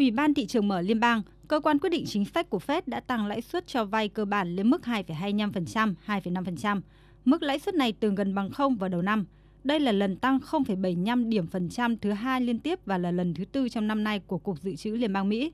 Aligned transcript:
Ủy 0.00 0.10
ban 0.10 0.34
thị 0.34 0.46
trường 0.46 0.68
mở 0.68 0.80
liên 0.80 1.00
bang, 1.00 1.22
cơ 1.48 1.60
quan 1.60 1.78
quyết 1.78 1.90
định 1.90 2.04
chính 2.06 2.24
sách 2.24 2.50
của 2.50 2.60
Fed 2.66 2.82
đã 2.86 3.00
tăng 3.00 3.26
lãi 3.26 3.40
suất 3.40 3.66
cho 3.66 3.84
vay 3.84 4.08
cơ 4.08 4.24
bản 4.24 4.56
lên 4.56 4.70
mức 4.70 4.82
2,25%, 4.82 5.94
2,5%. 6.06 6.80
Mức 7.24 7.42
lãi 7.42 7.58
suất 7.58 7.74
này 7.74 7.92
từng 7.92 8.14
gần 8.14 8.34
bằng 8.34 8.50
0 8.50 8.76
vào 8.76 8.88
đầu 8.88 9.02
năm. 9.02 9.24
Đây 9.64 9.80
là 9.80 9.92
lần 9.92 10.16
tăng 10.16 10.38
0,75 10.38 11.28
điểm 11.28 11.46
phần 11.46 11.68
trăm 11.68 11.96
thứ 11.96 12.12
hai 12.12 12.40
liên 12.40 12.58
tiếp 12.58 12.78
và 12.86 12.98
là 12.98 13.10
lần 13.10 13.34
thứ 13.34 13.44
tư 13.44 13.68
trong 13.68 13.86
năm 13.86 14.04
nay 14.04 14.20
của 14.26 14.38
Cục 14.38 14.60
Dự 14.60 14.76
trữ 14.76 14.90
Liên 14.90 15.12
bang 15.12 15.28
Mỹ. 15.28 15.52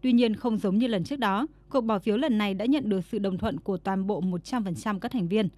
Tuy 0.00 0.12
nhiên, 0.12 0.36
không 0.36 0.58
giống 0.58 0.78
như 0.78 0.86
lần 0.86 1.04
trước 1.04 1.18
đó, 1.18 1.46
cuộc 1.68 1.80
bỏ 1.80 1.98
phiếu 1.98 2.16
lần 2.16 2.38
này 2.38 2.54
đã 2.54 2.64
nhận 2.64 2.88
được 2.88 3.00
sự 3.12 3.18
đồng 3.18 3.38
thuận 3.38 3.60
của 3.60 3.76
toàn 3.76 4.06
bộ 4.06 4.20
100% 4.20 4.98
các 4.98 5.12
thành 5.12 5.28
viên. 5.28 5.48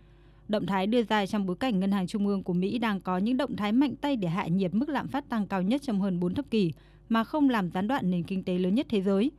Động 0.48 0.66
thái 0.66 0.87
đưa 0.87 1.03
ra 1.03 1.27
trong 1.27 1.46
bối 1.46 1.57
cảnh 1.57 1.80
Ngân 1.80 1.93
hàng 1.93 2.07
Trung 2.07 2.27
ương 2.27 2.43
của 2.43 2.53
Mỹ 2.53 2.79
đang 2.79 3.01
có 3.01 3.19
những 3.19 3.37
động 3.37 3.57
thái 3.57 3.73
mạnh 3.73 3.96
tay 3.96 4.16
để 4.16 4.29
hạ 4.29 4.46
nhiệt 4.46 4.75
mức 4.75 4.89
lạm 4.89 5.09
phát 5.09 5.29
tăng 5.29 5.46
cao 5.46 5.62
nhất 5.62 5.82
trong 5.82 6.01
hơn 6.01 6.21
4 6.21 6.35
thập 6.35 6.51
kỷ 6.51 6.73
mà 7.09 7.25
không 7.25 7.48
làm 7.48 7.71
gián 7.71 7.89
đoạn 7.89 8.11
nền 8.11 8.23
kinh 8.23 8.43
tế 8.43 8.59
lớn 8.59 8.75
nhất 8.75 8.86
thế 8.89 9.02
giới. 9.02 9.30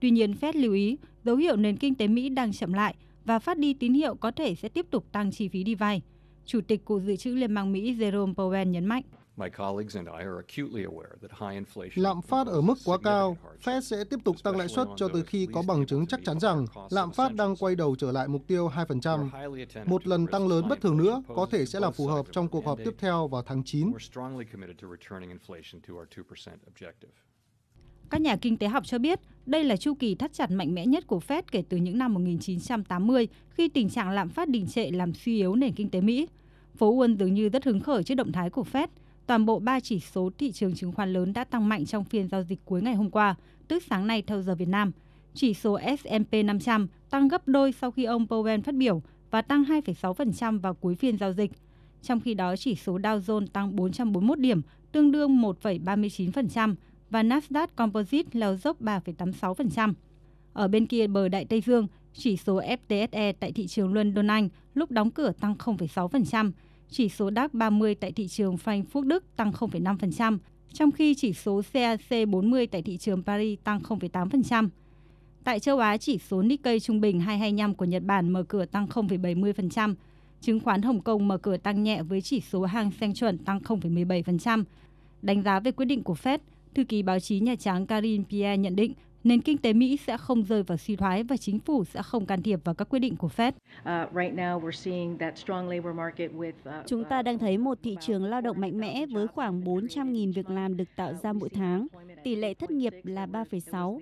Tuy 0.00 0.10
nhiên, 0.10 0.34
Fed 0.40 0.52
lưu 0.54 0.72
ý 0.72 0.96
dấu 1.24 1.36
hiệu 1.36 1.56
nền 1.56 1.76
kinh 1.76 1.94
tế 1.94 2.08
Mỹ 2.08 2.28
đang 2.28 2.52
chậm 2.52 2.72
lại 2.72 2.94
và 3.24 3.38
phát 3.38 3.58
đi 3.58 3.74
tín 3.74 3.94
hiệu 3.94 4.14
có 4.14 4.30
thể 4.30 4.54
sẽ 4.54 4.68
tiếp 4.68 4.86
tục 4.90 5.12
tăng 5.12 5.30
chi 5.30 5.48
phí 5.48 5.64
đi 5.64 5.74
vay. 5.74 6.02
Chủ 6.46 6.60
tịch 6.60 6.84
Cục 6.84 7.02
Dự 7.02 7.16
trữ 7.16 7.34
Liên 7.34 7.54
bang 7.54 7.72
Mỹ 7.72 7.94
Jerome 7.94 8.34
Powell 8.34 8.70
nhấn 8.70 8.84
mạnh. 8.84 9.02
Lạm 11.94 12.22
phát 12.22 12.46
ở 12.46 12.60
mức 12.60 12.74
quá 12.84 12.98
cao, 13.04 13.36
Fed 13.64 13.80
sẽ 13.80 14.04
tiếp 14.04 14.18
tục 14.24 14.36
tăng 14.44 14.56
lãi 14.56 14.68
suất 14.68 14.88
cho 14.96 15.08
tới 15.08 15.22
khi 15.22 15.48
có 15.54 15.62
bằng 15.68 15.86
chứng 15.86 16.06
chắc 16.06 16.20
chắn 16.24 16.40
rằng 16.40 16.66
lạm 16.90 17.12
phát 17.12 17.34
đang 17.34 17.56
quay 17.56 17.74
đầu 17.76 17.96
trở 17.98 18.12
lại 18.12 18.28
mục 18.28 18.42
tiêu 18.46 18.68
2%. 18.68 19.28
Một 19.86 20.06
lần 20.06 20.26
tăng 20.26 20.48
lớn 20.48 20.68
bất 20.68 20.80
thường 20.80 20.96
nữa 20.96 21.22
có 21.28 21.46
thể 21.50 21.66
sẽ 21.66 21.80
là 21.80 21.90
phù 21.90 22.06
hợp 22.06 22.26
trong 22.32 22.48
cuộc 22.48 22.66
họp 22.66 22.78
tiếp 22.84 22.94
theo 22.98 23.28
vào 23.28 23.42
tháng 23.42 23.62
9. 23.64 23.92
Các 28.10 28.20
nhà 28.20 28.36
kinh 28.36 28.56
tế 28.56 28.68
học 28.68 28.86
cho 28.86 28.98
biết 28.98 29.20
đây 29.46 29.64
là 29.64 29.76
chu 29.76 29.94
kỳ 29.94 30.14
thắt 30.14 30.32
chặt 30.32 30.50
mạnh 30.50 30.74
mẽ 30.74 30.86
nhất 30.86 31.06
của 31.06 31.20
Fed 31.28 31.42
kể 31.50 31.62
từ 31.68 31.76
những 31.76 31.98
năm 31.98 32.14
1980 32.14 33.28
khi 33.48 33.68
tình 33.68 33.90
trạng 33.90 34.10
lạm 34.10 34.28
phát 34.28 34.48
đình 34.48 34.66
trệ 34.66 34.90
làm 34.90 35.14
suy 35.14 35.36
yếu 35.36 35.54
nền 35.54 35.72
kinh 35.72 35.90
tế 35.90 36.00
Mỹ. 36.00 36.28
Phố 36.76 36.96
Wall 36.96 37.16
dường 37.16 37.34
như 37.34 37.48
rất 37.48 37.64
hứng 37.64 37.80
khởi 37.80 38.04
trước 38.04 38.14
động 38.14 38.32
thái 38.32 38.50
của 38.50 38.64
Fed. 38.72 38.86
Toàn 39.26 39.46
bộ 39.46 39.58
3 39.58 39.80
chỉ 39.80 40.00
số 40.00 40.30
thị 40.38 40.52
trường 40.52 40.74
chứng 40.74 40.92
khoán 40.92 41.12
lớn 41.12 41.32
đã 41.32 41.44
tăng 41.44 41.68
mạnh 41.68 41.86
trong 41.86 42.04
phiên 42.04 42.28
giao 42.28 42.42
dịch 42.42 42.58
cuối 42.64 42.82
ngày 42.82 42.94
hôm 42.94 43.10
qua, 43.10 43.34
tức 43.68 43.82
sáng 43.90 44.06
nay 44.06 44.22
theo 44.22 44.42
giờ 44.42 44.54
Việt 44.54 44.68
Nam. 44.68 44.92
Chỉ 45.34 45.54
số 45.54 45.78
S&P 45.98 46.44
500 46.44 46.88
tăng 47.10 47.28
gấp 47.28 47.48
đôi 47.48 47.72
sau 47.72 47.90
khi 47.90 48.04
ông 48.04 48.26
Powell 48.26 48.62
phát 48.62 48.74
biểu 48.74 49.02
và 49.30 49.42
tăng 49.42 49.64
2,6% 49.64 50.60
vào 50.60 50.74
cuối 50.74 50.94
phiên 50.94 51.18
giao 51.18 51.32
dịch. 51.32 51.50
Trong 52.02 52.20
khi 52.20 52.34
đó, 52.34 52.56
chỉ 52.56 52.74
số 52.74 52.98
Dow 52.98 53.20
Jones 53.20 53.46
tăng 53.46 53.76
441 53.76 54.38
điểm, 54.38 54.62
tương 54.92 55.12
đương 55.12 55.42
1,39%, 55.42 56.74
và 57.10 57.22
Nasdaq 57.22 57.66
Composite 57.76 58.40
leo 58.40 58.56
dốc 58.56 58.82
3,86%. 58.82 59.92
Ở 60.52 60.68
bên 60.68 60.86
kia 60.86 61.06
bờ 61.06 61.28
Đại 61.28 61.44
Tây 61.44 61.60
Dương, 61.60 61.86
chỉ 62.14 62.36
số 62.36 62.60
FTSE 62.60 63.32
tại 63.40 63.52
thị 63.52 63.66
trường 63.66 63.94
London 63.94 64.26
Anh 64.26 64.48
lúc 64.74 64.90
đóng 64.90 65.10
cửa 65.10 65.32
tăng 65.40 65.54
0,6%, 65.54 66.52
chỉ 66.92 67.08
số 67.08 67.30
DAX 67.36 67.50
30 67.52 67.94
tại 67.94 68.12
thị 68.12 68.28
trường 68.28 68.56
Frankfurt 68.56 69.08
Đức 69.08 69.24
tăng 69.36 69.50
0,5%, 69.50 70.38
trong 70.72 70.92
khi 70.92 71.14
chỉ 71.14 71.32
số 71.32 71.62
CAC 71.72 72.28
40 72.28 72.66
tại 72.66 72.82
thị 72.82 72.96
trường 72.96 73.22
Paris 73.22 73.58
tăng 73.64 73.80
0,8%. 73.80 74.68
Tại 75.44 75.60
châu 75.60 75.78
Á, 75.78 75.96
chỉ 75.96 76.18
số 76.18 76.42
Nikkei 76.42 76.80
trung 76.80 77.00
bình 77.00 77.20
225 77.20 77.74
của 77.74 77.84
Nhật 77.84 78.02
Bản 78.02 78.30
mở 78.30 78.42
cửa 78.42 78.64
tăng 78.64 78.86
0,70%, 78.86 79.94
chứng 80.40 80.60
khoán 80.60 80.82
Hồng 80.82 81.00
Kông 81.00 81.28
mở 81.28 81.38
cửa 81.38 81.56
tăng 81.56 81.82
nhẹ 81.82 82.02
với 82.02 82.20
chỉ 82.20 82.40
số 82.40 82.62
Hang 82.62 82.90
Seng 83.00 83.14
chuẩn 83.14 83.38
tăng 83.38 83.58
0,17%. 83.58 84.64
Đánh 85.22 85.42
giá 85.42 85.60
về 85.60 85.72
quyết 85.72 85.86
định 85.86 86.02
của 86.02 86.14
Fed, 86.14 86.38
Thư 86.74 86.84
ký 86.84 87.02
báo 87.02 87.20
chí 87.20 87.40
Nhà 87.40 87.54
Trắng 87.54 87.86
Karine 87.86 88.24
Pierre 88.30 88.56
nhận 88.56 88.76
định 88.76 88.92
nền 89.24 89.40
kinh 89.40 89.58
tế 89.58 89.72
Mỹ 89.72 89.96
sẽ 89.96 90.16
không 90.16 90.42
rơi 90.42 90.62
vào 90.62 90.78
suy 90.78 90.96
thoái 90.96 91.22
và 91.22 91.36
chính 91.36 91.58
phủ 91.58 91.84
sẽ 91.84 92.02
không 92.02 92.26
can 92.26 92.42
thiệp 92.42 92.60
vào 92.64 92.74
các 92.74 92.88
quyết 92.88 92.98
định 92.98 93.16
của 93.16 93.30
Fed. 93.36 93.52
Chúng 96.86 97.04
ta 97.04 97.22
đang 97.22 97.38
thấy 97.38 97.58
một 97.58 97.78
thị 97.82 97.96
trường 98.00 98.24
lao 98.24 98.40
động 98.40 98.60
mạnh 98.60 98.78
mẽ 98.78 99.06
với 99.06 99.26
khoảng 99.26 99.64
400.000 99.64 100.32
việc 100.32 100.50
làm 100.50 100.76
được 100.76 100.88
tạo 100.96 101.14
ra 101.22 101.32
mỗi 101.32 101.48
tháng. 101.48 101.86
Tỷ 102.24 102.36
lệ 102.36 102.54
thất 102.54 102.70
nghiệp 102.70 102.94
là 103.02 103.26
3,6, 103.26 103.98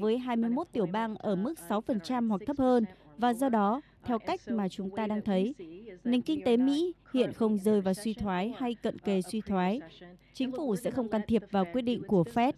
với 0.00 0.18
21 0.18 0.66
tiểu 0.72 0.86
bang 0.86 1.14
ở 1.14 1.36
mức 1.36 1.54
6% 1.68 2.28
hoặc 2.28 2.40
thấp 2.46 2.58
hơn 2.58 2.84
và 3.18 3.34
do 3.34 3.48
đó, 3.48 3.80
theo 4.08 4.18
cách 4.18 4.40
mà 4.48 4.68
chúng 4.68 4.90
ta 4.96 5.06
đang 5.06 5.22
thấy, 5.22 5.54
nền 6.04 6.22
kinh 6.22 6.44
tế 6.44 6.56
Mỹ 6.56 6.92
hiện 7.14 7.32
không 7.32 7.58
rơi 7.58 7.80
vào 7.80 7.94
suy 7.94 8.14
thoái 8.14 8.54
hay 8.58 8.74
cận 8.74 8.98
kề 8.98 9.22
suy 9.22 9.40
thoái. 9.40 9.80
Chính 10.34 10.52
phủ 10.52 10.76
sẽ 10.76 10.90
không 10.90 11.08
can 11.08 11.20
thiệp 11.28 11.42
vào 11.50 11.64
quyết 11.72 11.82
định 11.82 12.02
của 12.06 12.24
Fed. 12.34 12.52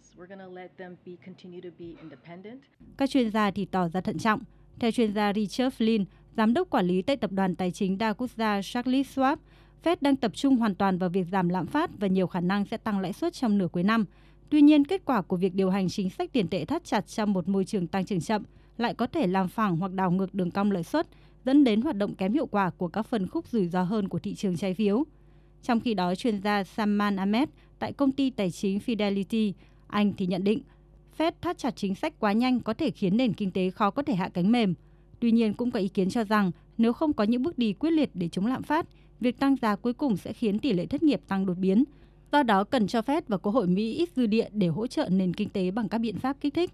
Các 2.97 3.09
chuyên 3.09 3.31
gia 3.31 3.51
thì 3.51 3.65
tỏ 3.65 3.87
ra 3.87 4.01
thận 4.01 4.17
trọng. 4.17 4.41
Theo 4.79 4.91
chuyên 4.91 5.13
gia 5.13 5.33
Richard 5.33 5.81
Flynn, 5.81 6.05
giám 6.37 6.53
đốc 6.53 6.69
quản 6.69 6.85
lý 6.85 7.01
tại 7.01 7.17
tập 7.17 7.31
đoàn 7.31 7.55
tài 7.55 7.71
chính 7.71 7.97
đa 7.97 8.13
quốc 8.13 8.29
gia 8.37 8.61
Charles 8.61 9.19
Schwab, 9.19 9.37
Fed 9.83 9.95
đang 10.01 10.15
tập 10.15 10.31
trung 10.35 10.55
hoàn 10.55 10.75
toàn 10.75 10.97
vào 10.97 11.09
việc 11.09 11.27
giảm 11.31 11.49
lạm 11.49 11.67
phát 11.67 11.91
và 11.99 12.07
nhiều 12.07 12.27
khả 12.27 12.41
năng 12.41 12.65
sẽ 12.65 12.77
tăng 12.77 12.99
lãi 12.99 13.13
suất 13.13 13.33
trong 13.33 13.57
nửa 13.57 13.67
cuối 13.67 13.83
năm. 13.83 14.05
Tuy 14.49 14.61
nhiên, 14.61 14.85
kết 14.85 15.01
quả 15.05 15.21
của 15.21 15.37
việc 15.37 15.55
điều 15.55 15.69
hành 15.69 15.89
chính 15.89 16.09
sách 16.09 16.33
tiền 16.33 16.47
tệ 16.47 16.65
thắt 16.65 16.83
chặt 16.83 17.07
trong 17.07 17.33
một 17.33 17.47
môi 17.47 17.65
trường 17.65 17.87
tăng 17.87 18.05
trưởng 18.05 18.21
chậm 18.21 18.43
lại 18.77 18.93
có 18.93 19.07
thể 19.07 19.27
làm 19.27 19.47
phẳng 19.47 19.77
hoặc 19.77 19.91
đảo 19.91 20.11
ngược 20.11 20.33
đường 20.33 20.51
cong 20.51 20.71
lợi 20.71 20.83
suất, 20.83 21.07
dẫn 21.45 21.63
đến 21.63 21.81
hoạt 21.81 21.97
động 21.97 22.15
kém 22.15 22.33
hiệu 22.33 22.45
quả 22.45 22.69
của 22.69 22.87
các 22.87 23.03
phân 23.03 23.27
khúc 23.27 23.47
rủi 23.47 23.67
ro 23.67 23.83
hơn 23.83 24.07
của 24.07 24.19
thị 24.19 24.35
trường 24.35 24.57
trái 24.57 24.73
phiếu. 24.73 25.03
Trong 25.63 25.79
khi 25.79 25.93
đó, 25.93 26.15
chuyên 26.15 26.41
gia 26.41 26.63
Salman 26.63 27.15
Ahmed 27.15 27.49
tại 27.79 27.93
công 27.93 28.11
ty 28.11 28.29
tài 28.29 28.51
chính 28.51 28.79
Fidelity, 28.85 29.53
Anh 29.87 30.13
thì 30.17 30.25
nhận 30.25 30.43
định 30.43 30.61
Fed 31.17 31.31
thắt 31.41 31.57
chặt 31.57 31.75
chính 31.75 31.95
sách 31.95 32.19
quá 32.19 32.33
nhanh 32.33 32.59
có 32.59 32.73
thể 32.73 32.91
khiến 32.91 33.17
nền 33.17 33.33
kinh 33.33 33.51
tế 33.51 33.69
khó 33.69 33.91
có 33.91 34.03
thể 34.03 34.15
hạ 34.15 34.29
cánh 34.33 34.51
mềm. 34.51 34.73
Tuy 35.19 35.31
nhiên 35.31 35.53
cũng 35.53 35.71
có 35.71 35.79
ý 35.79 35.87
kiến 35.87 36.09
cho 36.09 36.23
rằng 36.23 36.51
nếu 36.77 36.93
không 36.93 37.13
có 37.13 37.23
những 37.23 37.43
bước 37.43 37.57
đi 37.57 37.73
quyết 37.73 37.91
liệt 37.91 38.09
để 38.13 38.27
chống 38.27 38.45
lạm 38.45 38.63
phát, 38.63 38.85
việc 39.19 39.39
tăng 39.39 39.55
giá 39.55 39.75
cuối 39.75 39.93
cùng 39.93 40.17
sẽ 40.17 40.33
khiến 40.33 40.59
tỷ 40.59 40.73
lệ 40.73 40.85
thất 40.85 41.03
nghiệp 41.03 41.21
tăng 41.27 41.45
đột 41.45 41.57
biến. 41.57 41.83
Do 42.31 42.43
đó 42.43 42.63
cần 42.63 42.87
cho 42.87 43.01
phép 43.01 43.23
và 43.27 43.37
Quốc 43.37 43.51
hội 43.51 43.67
Mỹ 43.67 43.93
ít 43.93 44.09
dư 44.15 44.25
địa 44.25 44.49
để 44.51 44.67
hỗ 44.67 44.87
trợ 44.87 45.09
nền 45.11 45.33
kinh 45.33 45.49
tế 45.49 45.71
bằng 45.71 45.89
các 45.89 45.97
biện 45.97 46.19
pháp 46.19 46.37
kích 46.41 46.53
thích. 46.53 46.69